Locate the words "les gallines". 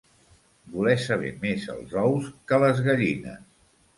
2.65-3.45